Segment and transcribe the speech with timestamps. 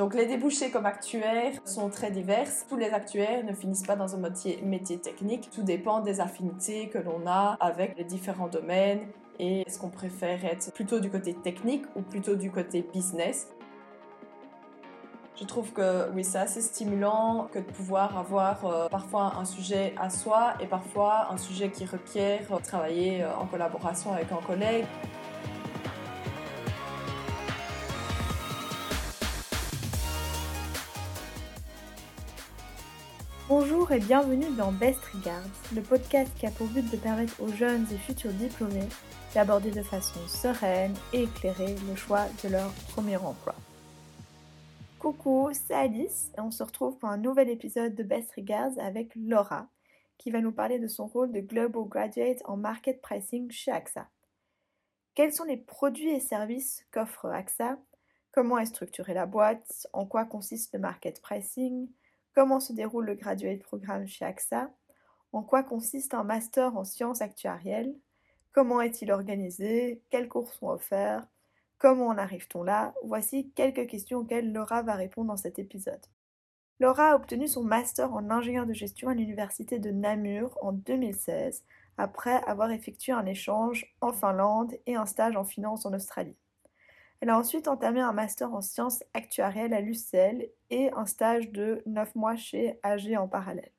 [0.00, 2.48] Donc les débouchés comme actuaires sont très divers.
[2.70, 5.50] Tous les actuaires ne finissent pas dans un métier, technique.
[5.54, 9.00] Tout dépend des affinités que l'on a avec les différents domaines
[9.38, 13.48] et est-ce qu'on préfère être plutôt du côté technique ou plutôt du côté business.
[15.38, 19.94] Je trouve que oui, c'est assez stimulant que de pouvoir avoir euh, parfois un sujet
[19.98, 24.86] à soi et parfois un sujet qui requiert travailler euh, en collaboration avec un collègue.
[33.50, 35.42] Bonjour et bienvenue dans Best Regards,
[35.74, 38.88] le podcast qui a pour but de permettre aux jeunes et futurs diplômés
[39.34, 43.56] d'aborder de façon sereine et éclairée le choix de leur premier emploi.
[45.00, 49.10] Coucou, c'est Alice et on se retrouve pour un nouvel épisode de Best Regards avec
[49.16, 49.66] Laura
[50.16, 54.06] qui va nous parler de son rôle de Global Graduate en Market Pricing chez AXA.
[55.16, 57.78] Quels sont les produits et services qu'offre AXA
[58.30, 59.88] Comment est structurée la boîte?
[59.92, 61.88] En quoi consiste le market pricing?
[62.34, 64.70] Comment se déroule le graduate programme chez AXA
[65.32, 67.94] En quoi consiste un master en sciences actuarielles?
[68.52, 70.02] Comment est-il organisé?
[70.10, 71.26] Quels cours sont offerts?
[71.78, 72.94] Comment en arrive-t-on là?
[73.04, 76.06] Voici quelques questions auxquelles Laura va répondre dans cet épisode.
[76.78, 81.64] Laura a obtenu son master en ingénieur de gestion à l'université de Namur en 2016,
[81.98, 86.36] après avoir effectué un échange en Finlande et un stage en finance en Australie.
[87.20, 91.82] Elle a ensuite entamé un master en sciences actuarielles à l'UCL et un stage de
[91.84, 93.72] 9 mois chez AG en parallèle.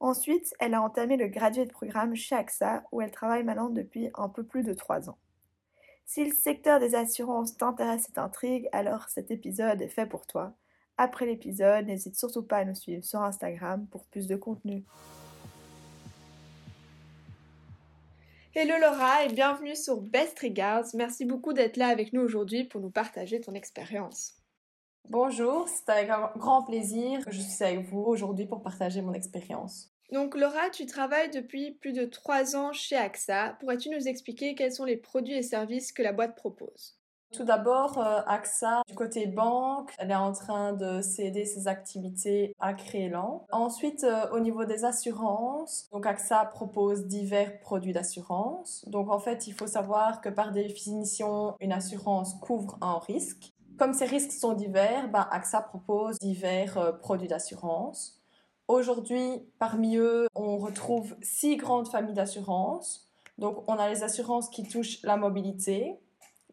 [0.00, 4.28] Ensuite, elle a entamé le graduate programme chez AXA, où elle travaille maintenant depuis un
[4.28, 5.18] peu plus de 3 ans.
[6.06, 10.54] Si le secteur des assurances t'intéresse et t'intrigue, alors cet épisode est fait pour toi.
[10.96, 14.84] Après l'épisode, n'hésite surtout pas à nous suivre sur Instagram pour plus de contenu.
[18.52, 20.86] Hello Laura et bienvenue sur Best Regards.
[20.94, 24.34] Merci beaucoup d'être là avec nous aujourd'hui pour nous partager ton expérience.
[25.08, 29.12] Bonjour, c'est avec un grand plaisir que je suis avec vous aujourd'hui pour partager mon
[29.12, 29.92] expérience.
[30.10, 33.56] Donc Laura, tu travailles depuis plus de trois ans chez AXA.
[33.60, 36.99] Pourrais-tu nous expliquer quels sont les produits et services que la boîte propose?
[37.32, 42.54] Tout d'abord, euh, AXA, du côté banque, elle est en train de céder ses activités
[42.58, 43.46] à Crélan.
[43.52, 48.84] Ensuite, euh, au niveau des assurances, donc AXA propose divers produits d'assurance.
[48.88, 53.52] Donc en fait, il faut savoir que par définition, une assurance couvre un risque.
[53.78, 58.20] Comme ces risques sont divers, bah, AXA propose divers euh, produits d'assurance.
[58.68, 63.08] Aujourd'hui, parmi eux, on retrouve six grandes familles d'assurances.
[63.38, 65.98] Donc, on a les assurances qui touchent la mobilité,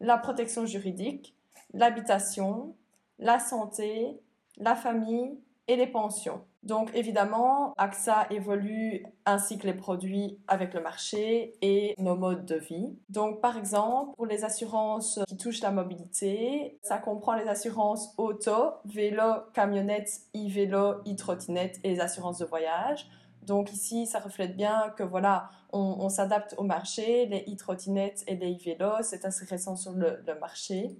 [0.00, 1.34] la protection juridique,
[1.72, 2.74] l'habitation,
[3.18, 4.20] la santé,
[4.56, 6.42] la famille et les pensions.
[6.62, 12.56] Donc évidemment, AXA évolue ainsi que les produits avec le marché et nos modes de
[12.56, 12.98] vie.
[13.08, 18.72] Donc par exemple, pour les assurances qui touchent la mobilité, ça comprend les assurances auto,
[18.84, 23.08] vélo, camionnette, e-vélo, e-trottinette et les assurances de voyage.
[23.48, 27.26] Donc ici, ça reflète bien que voilà, on, s'adapte au marché.
[27.26, 30.96] Les e-trottinettes et les e-vélos, c'est assez récent sur le marché.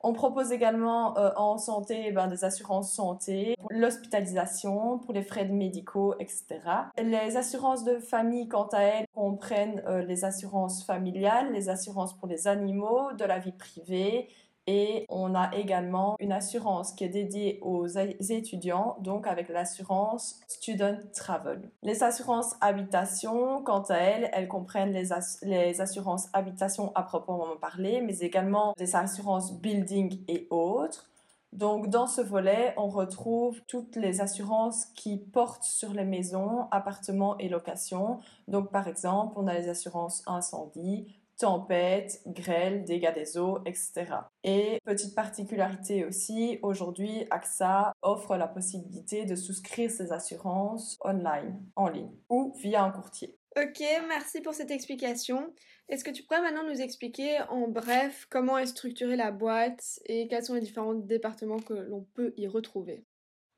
[0.00, 6.14] On propose également euh, en santé ben, des assurances santé, l'hospitalisation, pour les frais médicaux,
[6.20, 6.60] etc.
[7.02, 12.28] Les assurances de famille, quant à elles, comprennent euh, les assurances familiales, les assurances pour
[12.28, 14.28] les animaux, de la vie privée,
[14.66, 20.98] et on a également une assurance qui est dédiée aux étudiants, donc avec l'assurance Student
[21.14, 21.70] Travel.
[21.82, 28.18] Les assurances habitation, quant à elles, elles comprennent les, assurances habitation à proprement parler, mais
[28.18, 31.08] également des assurances building et autres.
[31.52, 37.38] Donc dans ce volet, on retrouve toutes les assurances qui portent sur les maisons, appartements
[37.38, 38.18] et locations.
[38.48, 41.06] Donc par exemple, on a les assurances incendie,
[41.38, 44.06] tempête, grêle, dégâts des eaux, etc.
[44.44, 51.88] Et petite particularité aussi, aujourd'hui, AXA offre la possibilité de souscrire ses assurances online, en
[51.88, 53.38] ligne, ou via un courtier.
[53.56, 55.52] Ok, merci pour cette explication.
[55.88, 60.28] Est-ce que tu pourrais maintenant nous expliquer en bref comment est structurée la boîte et
[60.28, 63.04] quels sont les différents départements que l'on peut y retrouver?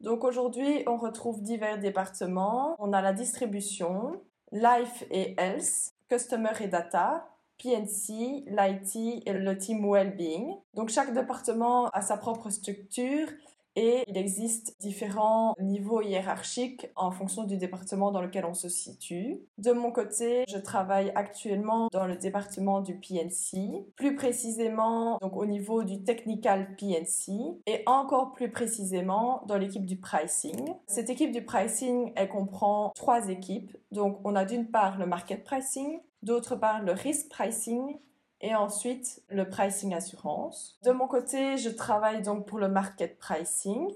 [0.01, 2.77] Donc aujourd'hui, on retrouve divers départements.
[2.79, 4.23] On a la distribution,
[4.53, 7.29] Life et Health, Customer et Data,
[7.63, 10.55] PNC, l'IT et le team Wellbeing.
[10.75, 13.29] Donc chaque département a sa propre structure
[13.79, 19.39] et il existe différents niveaux hiérarchiques en fonction du département dans lequel on se situe.
[19.57, 25.47] De mon côté, je travaille actuellement dans le département du PNC, plus précisément donc au
[25.47, 30.75] niveau du technical PNC et encore plus précisément dans l'équipe du pricing.
[30.89, 33.77] Cette équipe du pricing, elle comprend trois équipes.
[33.93, 37.99] Donc on a d'une part le market pricing, d'autre part le risk pricing
[38.41, 40.79] et ensuite le pricing assurance.
[40.85, 43.89] De mon côté, je travaille donc pour le market pricing.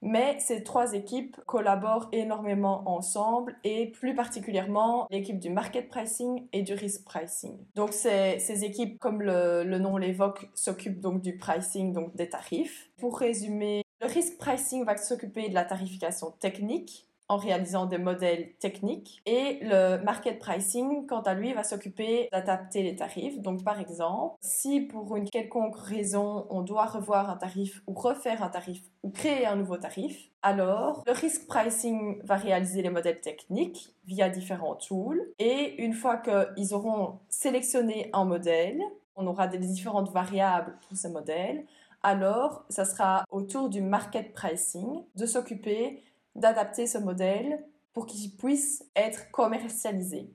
[0.00, 6.62] Mais ces trois équipes collaborent énormément ensemble et plus particulièrement l'équipe du market pricing et
[6.62, 7.58] du risk pricing.
[7.74, 12.90] Donc ces, équipes, comme le, le nom l'évoque, s'occupent donc du pricing, donc des tarifs.
[12.98, 18.54] Pour résumer, le risk pricing va s'occuper de la tarification technique, en réalisant des modèles
[18.58, 19.22] techniques.
[19.26, 23.40] Et le market pricing, quant à lui, va s'occuper d'adapter les tarifs.
[23.40, 28.42] Donc, par exemple, si pour une quelconque raison, on doit revoir un tarif ou refaire
[28.42, 33.20] un tarif ou créer un nouveau tarif, alors le risk pricing va réaliser les modèles
[33.20, 35.20] techniques via différents tools.
[35.38, 38.80] Et une fois qu'ils auront sélectionné un modèle,
[39.16, 41.64] on aura des différentes variables pour ce modèle,
[42.02, 46.02] alors ça sera au tour du market pricing de s'occuper
[46.34, 50.30] d'adapter ce modèle pour qu'il puisse être commercialisé.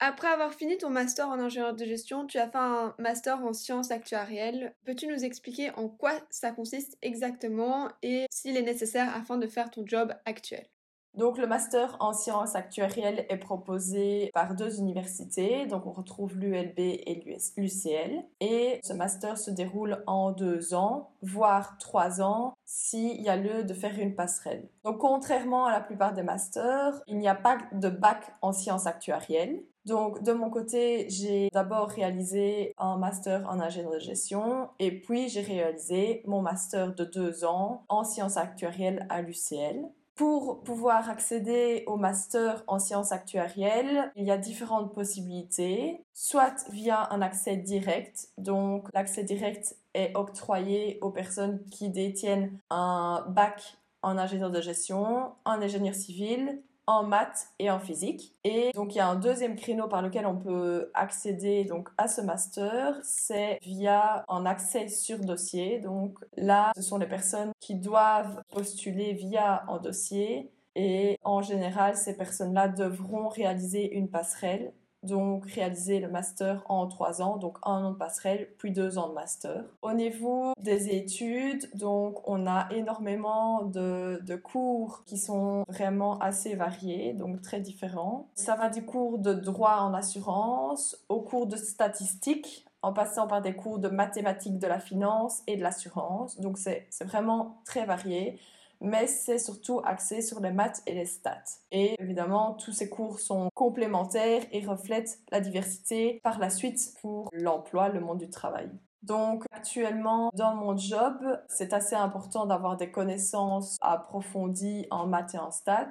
[0.00, 3.52] Après avoir fini ton master en ingénieur de gestion, tu as fait un master en
[3.52, 4.74] sciences actuarielles.
[4.84, 9.70] Peux-tu nous expliquer en quoi ça consiste exactement et s'il est nécessaire afin de faire
[9.70, 10.68] ton job actuel?
[11.18, 16.78] Donc le master en sciences actuarielles est proposé par deux universités, donc on retrouve l'ULB
[16.78, 18.24] et l'UCL.
[18.40, 23.64] Et ce master se déroule en deux ans, voire trois ans, s'il y a lieu
[23.64, 24.68] de faire une passerelle.
[24.84, 28.86] Donc contrairement à la plupart des masters, il n'y a pas de bac en sciences
[28.86, 29.64] actuarielles.
[29.88, 35.30] Donc, de mon côté, j'ai d'abord réalisé un master en ingénierie de gestion et puis
[35.30, 39.88] j'ai réalisé mon master de deux ans en sciences actuarielles à l'UCL.
[40.18, 47.06] Pour pouvoir accéder au master en sciences actuarielles, il y a différentes possibilités, soit via
[47.12, 54.18] un accès direct, donc l'accès direct est octroyé aux personnes qui détiennent un bac en
[54.18, 58.34] ingénieur de gestion, en ingénieur civil en maths et en physique.
[58.44, 62.08] Et donc il y a un deuxième créneau par lequel on peut accéder donc à
[62.08, 65.80] ce master, c'est via un accès sur dossier.
[65.80, 71.96] Donc là, ce sont les personnes qui doivent postuler via un dossier et en général,
[71.96, 77.84] ces personnes-là devront réaliser une passerelle donc réaliser le master en trois ans, donc un
[77.84, 79.64] an de passerelle, puis deux ans de master.
[79.82, 86.54] Au niveau des études, donc on a énormément de, de cours qui sont vraiment assez
[86.54, 88.28] variés, donc très différents.
[88.34, 93.42] Ça va du cours de droit en assurance au cours de statistique, en passant par
[93.42, 96.40] des cours de mathématiques de la finance et de l'assurance.
[96.40, 98.38] Donc c'est vraiment très varié
[98.80, 101.42] mais c'est surtout axé sur les maths et les stats.
[101.70, 107.28] Et évidemment, tous ces cours sont complémentaires et reflètent la diversité par la suite pour
[107.32, 108.70] l'emploi, le monde du travail.
[109.02, 111.14] Donc actuellement, dans mon job,
[111.48, 115.90] c'est assez important d'avoir des connaissances approfondies en maths et en stats.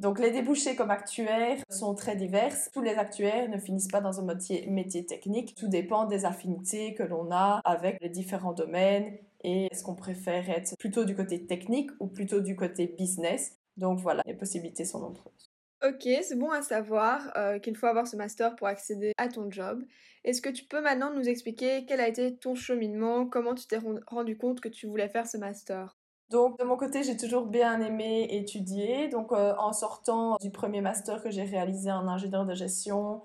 [0.00, 2.54] Donc les débouchés comme actuaires sont très divers.
[2.72, 5.56] Tous les actuaires ne finissent pas dans un métier, métier technique.
[5.56, 9.18] Tout dépend des affinités que l'on a avec les différents domaines
[9.48, 13.56] et est-ce qu'on préfère être plutôt du côté technique ou plutôt du côté business?
[13.78, 15.50] Donc voilà, les possibilités sont nombreuses.
[15.82, 19.50] Ok, c'est bon à savoir euh, qu'il faut avoir ce master pour accéder à ton
[19.50, 19.82] job.
[20.24, 23.78] Est-ce que tu peux maintenant nous expliquer quel a été ton cheminement, comment tu t'es
[24.08, 25.96] rendu compte que tu voulais faire ce master?
[26.30, 29.08] Donc de mon côté, j'ai toujours bien aimé étudier.
[29.08, 33.22] Donc euh, en sortant du premier master que j'ai réalisé en ingénieur de gestion,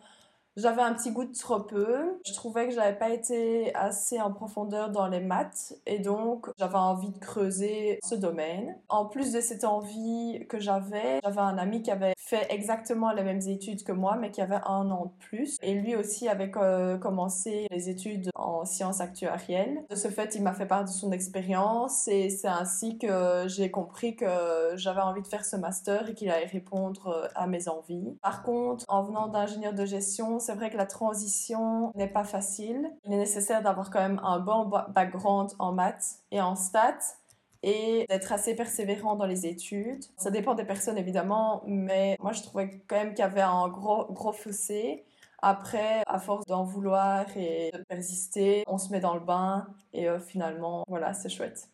[0.55, 2.19] j'avais un petit goût de trop peu.
[2.25, 6.75] Je trouvais que j'avais pas été assez en profondeur dans les maths et donc j'avais
[6.75, 8.77] envie de creuser ce domaine.
[8.89, 13.23] En plus de cette envie que j'avais, j'avais un ami qui avait fait exactement les
[13.23, 16.51] mêmes études que moi mais qui avait un an de plus et lui aussi avait
[16.57, 19.83] euh, commencé les études en sciences actuarielles.
[19.89, 23.71] De ce fait, il m'a fait part de son expérience et c'est ainsi que j'ai
[23.71, 28.17] compris que j'avais envie de faire ce master et qu'il allait répondre à mes envies.
[28.21, 32.91] Par contre, en venant d'ingénieur de gestion, c'est vrai que la transition n'est pas facile.
[33.05, 37.17] Il est nécessaire d'avoir quand même un bon background en maths et en stats
[37.63, 40.03] et d'être assez persévérant dans les études.
[40.17, 43.69] Ça dépend des personnes évidemment, mais moi je trouvais quand même qu'il y avait un
[43.69, 45.05] gros, gros fossé.
[45.41, 50.07] Après, à force d'en vouloir et de persister, on se met dans le bain et
[50.07, 51.69] euh, finalement, voilà, c'est chouette.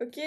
[0.00, 0.20] Ok,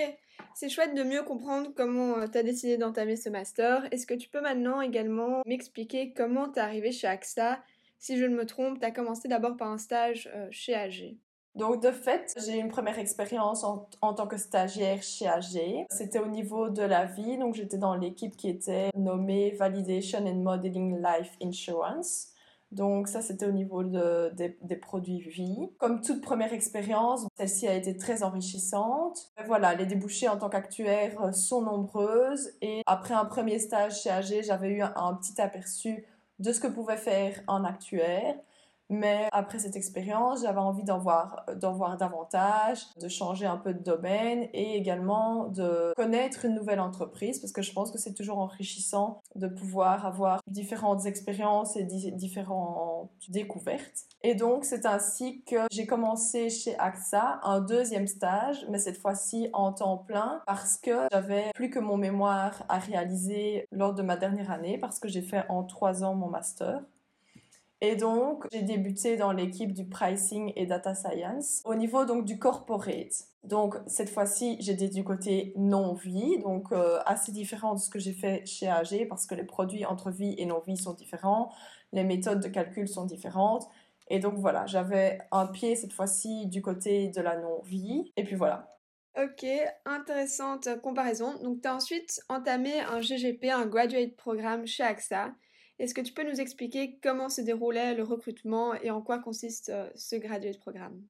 [0.53, 3.87] c'est chouette de mieux comprendre comment euh, tu as décidé d'entamer ce master.
[3.93, 7.59] Est-ce que tu peux maintenant également m'expliquer comment tu es arrivé chez AXA
[7.97, 11.15] Si je ne me trompe, tu as commencé d'abord par un stage euh, chez AG.
[11.55, 15.85] Donc de fait, j'ai eu une première expérience en, en, tant que stagiaire chez AG.
[15.89, 20.35] C'était au niveau de la vie, donc j'étais dans l'équipe qui était nommée Validation and
[20.35, 22.33] Modeling Life Insurance.
[22.71, 25.69] Donc ça, c'était au niveau de, des, produits vie.
[25.77, 29.31] Comme toute première expérience, celle-ci a été très enrichissante.
[29.45, 32.51] voilà, les débouchés en tant qu'actuaire sont nombreuses.
[32.61, 36.05] Et après un premier stage chez AG, j'avais eu un, petit aperçu
[36.39, 38.35] de ce que pouvait faire un actuaire.
[38.91, 43.73] Mais après cette expérience, j'avais envie d'en voir, d'en voir davantage, de changer un peu
[43.73, 48.13] de domaine et également de connaître une nouvelle entreprise parce que je pense que c'est
[48.13, 54.01] toujours enrichissant de pouvoir avoir différentes expériences et différentes découvertes.
[54.23, 59.49] Et donc, c'est ainsi que j'ai commencé chez AXA un deuxième stage, mais cette fois-ci
[59.53, 64.17] en temps plein parce que j'avais plus que mon mémoire à réaliser lors de ma
[64.17, 66.81] dernière année parce que j'ai fait en trois ans mon master.
[67.83, 72.37] Et donc, j'ai débuté dans l'équipe du pricing et data science au niveau donc du
[72.37, 73.25] corporate.
[73.43, 78.13] Donc, cette fois-ci, j'étais du côté non-vie, donc euh, assez différent de ce que j'ai
[78.13, 81.51] fait chez AG parce que les produits entre vie et non-vie sont différents,
[81.91, 83.67] les méthodes de calcul sont différentes.
[84.09, 88.11] Et donc, voilà, j'avais un pied cette fois-ci du côté de la non-vie.
[88.15, 88.77] Et puis voilà.
[89.17, 89.45] Ok,
[89.85, 91.33] intéressante comparaison.
[91.41, 95.33] Donc, tu as ensuite entamé un GGP, un Graduate Programme chez AXA.
[95.81, 99.69] Est-ce que tu peux nous expliquer comment se déroulait le recrutement et en quoi consiste
[99.69, 101.01] euh, ce graduate programme?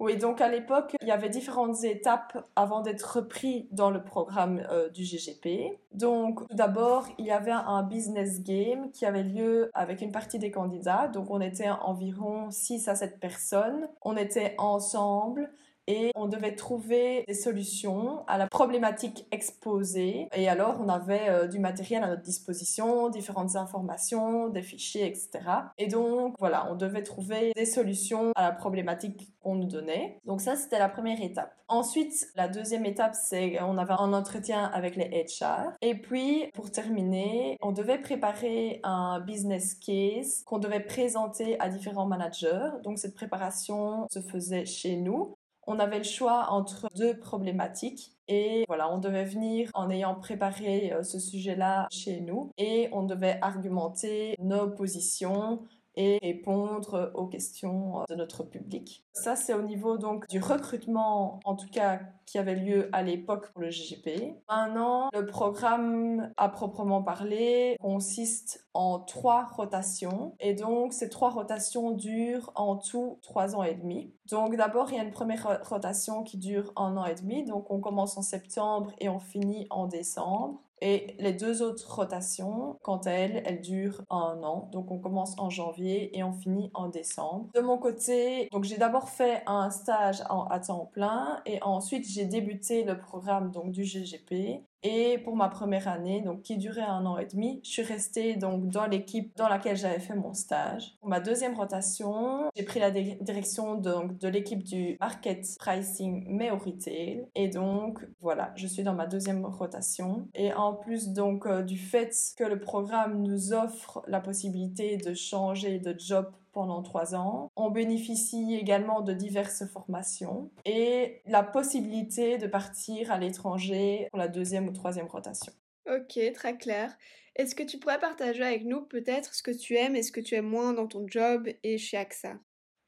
[0.00, 4.66] Oui, donc à l'époque, il y avait différentes étapes avant d'être repris dans le programme
[4.70, 5.78] euh, du GGP.
[5.92, 10.50] Donc d'abord, il y avait un business game qui avait lieu avec une partie des
[10.50, 11.08] candidats.
[11.08, 13.88] Donc on était environ 6 à 7 personnes.
[14.02, 15.50] On était ensemble
[15.86, 20.28] et on devait trouver des solutions à la problématique exposée.
[20.34, 25.40] Et alors, on avait euh, du matériel à notre disposition, différentes informations, des fichiers, etc.
[25.78, 30.18] Et donc, voilà, on devait trouver des solutions à la problématique qu'on nous donnait.
[30.24, 31.52] Donc ça, c'était la première étape.
[31.68, 35.72] Ensuite, la deuxième étape, c'est on avait un entretien avec les HR.
[35.80, 42.06] Et puis, pour terminer, on devait préparer un business case qu'on devait présenter à différents
[42.06, 42.68] managers.
[42.84, 45.34] Donc cette préparation se faisait chez nous
[45.66, 50.92] on avait le choix entre deux problématiques et voilà, on devait venir en ayant préparé
[50.92, 55.62] euh, ce sujet-là chez nous et on devait argumenter nos positions,
[55.94, 59.04] et répondre aux questions de notre public.
[59.12, 63.52] Ça, c'est au niveau donc du recrutement, en tout cas, qui avait lieu à l'époque
[63.52, 64.34] pour le GGP.
[64.48, 71.90] Maintenant, le programme à proprement parler consiste en trois rotations et donc ces trois rotations
[71.90, 74.14] durent en tout trois ans et demi.
[74.30, 77.70] Donc d'abord, il y a une première rotation qui dure un an et demi, donc
[77.70, 80.62] on commence en septembre et on finit en décembre.
[80.84, 84.68] Et les deux autres rotations, quant à elles, elles durent un an.
[84.72, 87.46] Donc on commence en janvier et on finit en décembre.
[87.54, 92.24] De mon côté, donc j'ai d'abord fait un stage à temps plein et ensuite j'ai
[92.24, 97.06] débuté le programme donc du GGP et pour ma première année, donc qui durait un
[97.06, 100.96] an et demi, je suis restée donc dans l'équipe dans laquelle j'avais fait mon stage.
[101.00, 106.50] Pour ma deuxième rotation, j'ai pris la direction donc de l'équipe du market pricing mais
[106.50, 107.26] au retail.
[107.34, 110.28] Et donc voilà, je suis dans ma deuxième rotation.
[110.34, 115.14] Et en plus donc euh, du fait que le programme nous offre la possibilité de
[115.14, 117.50] changer de job pendant trois ans.
[117.56, 124.28] On bénéficie également de diverses formations et la possibilité de partir à l'étranger pour la
[124.28, 125.52] deuxième ou troisième rotation.
[125.88, 126.96] Ok, très clair.
[127.34, 130.20] Est-ce que tu pourrais partager avec nous peut-être ce que tu aimes et ce que
[130.20, 132.38] tu aimes moins dans ton job et chez AXA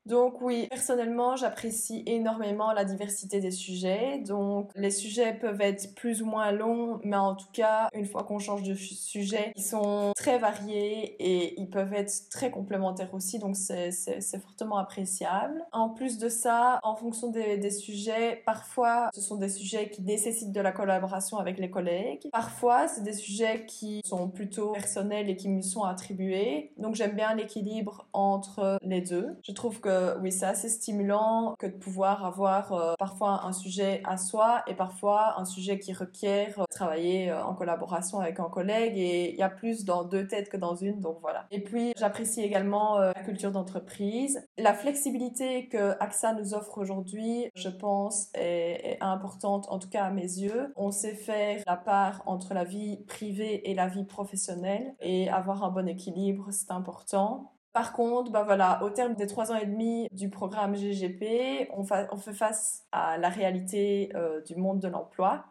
[0.06, 4.18] donc oui, personnellement, j'apprécie énormément la diversité des sujets.
[4.18, 8.24] Donc les sujets peuvent être plus ou moins longs, mais en tout cas, une fois
[8.24, 13.38] qu'on change de sujet, ils sont très variés et ils peuvent être très complémentaires aussi.
[13.38, 15.64] Donc c'est fortement appréciable.
[15.72, 20.02] En plus de ça, en fonction des, des sujets, parfois ce sont des sujets qui
[20.02, 22.28] nécessitent de la collaboration avec les collègues.
[22.30, 26.72] Parfois, c'est des sujets qui sont plutôt personnels et qui me sont attribués.
[26.76, 29.36] Donc j'aime bien l'équilibre entre les deux.
[29.42, 34.02] Je trouve que oui, c'est assez stimulant que de pouvoir avoir euh, parfois un sujet
[34.04, 38.48] à soi et parfois un sujet qui requiert euh, travailler euh, en collaboration avec un
[38.48, 41.46] collègue et il y a plus dans deux têtes que dans une, donc voilà.
[41.50, 44.46] Et puis j'apprécie également la culture d'entreprise.
[44.58, 50.10] La flexibilité que AXA nous offre aujourd'hui, je pense, est importante, en tout cas à
[50.10, 50.72] mes yeux.
[50.76, 55.64] On sait faire la part entre la vie privée et la vie professionnelle et avoir
[55.64, 57.54] un bon équilibre, c'est important.
[57.74, 61.82] Par contre, bah voilà, au terme des trois ans et demi du programme GGP, on,
[61.82, 65.44] fait face à la réalité euh, du monde de l'emploi.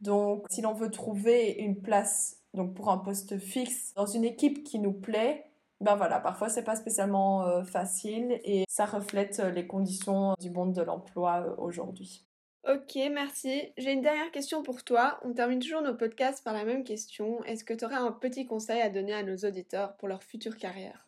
[0.00, 4.64] Donc, si l'on veut trouver une place donc pour un poste fixe dans une équipe
[4.64, 5.50] qui nous plaît,
[5.82, 10.48] ben voilà, parfois c'est pas spécialement euh, facile et ça reflète euh, les conditions du
[10.48, 12.24] monde de l'emploi aujourd'hui.
[12.66, 13.70] Ok, merci.
[13.76, 15.20] J'ai une dernière question pour toi.
[15.24, 17.44] On termine toujours nos podcasts par la même question.
[17.44, 20.56] Est-ce que tu aurais un petit conseil à donner à nos auditeurs pour leur future
[20.56, 21.05] carrière?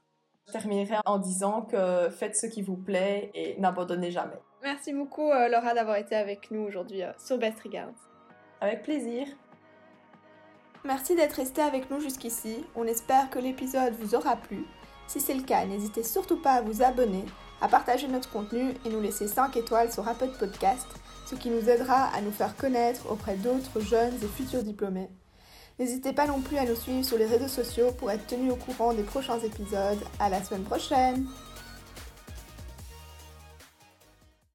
[0.49, 4.41] Je terminerai en disant que faites ce qui vous plaît et n'abandonnez jamais.
[4.63, 7.93] Merci beaucoup euh, Laura d'avoir été avec nous aujourd'hui euh, sur Best Regards.
[8.61, 9.27] Avec plaisir.
[10.85, 12.65] Merci d'être resté avec nous jusqu'ici.
[12.75, 14.65] On espère que l'épisode vous aura plu.
[15.07, 17.25] Si c'est le cas, n'hésitez surtout pas à vous abonner,
[17.61, 20.87] à partager notre contenu et nous laisser 5 étoiles sur Apple Podcast,
[21.27, 25.11] ce qui nous aidera à nous faire connaître auprès d'autres jeunes et futurs diplômés.
[25.79, 28.57] N'hésitez pas non plus à nous suivre sur les réseaux sociaux pour être tenu au
[28.57, 30.01] courant des prochains épisodes.
[30.19, 31.27] À la semaine prochaine!